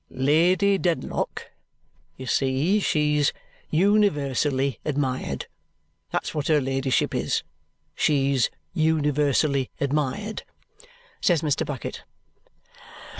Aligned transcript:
"Lady 0.09 0.79
Dedlock, 0.79 1.51
you 2.17 2.25
see 2.25 2.79
she's 2.79 3.31
universally 3.69 4.79
admired. 4.83 5.45
That's 6.09 6.33
what 6.33 6.47
her 6.47 6.59
ladyship 6.59 7.13
is; 7.13 7.43
she's 7.93 8.49
universally 8.73 9.69
admired," 9.79 10.41
says 11.21 11.43
Mr. 11.43 11.67
Bucket. 11.67 12.01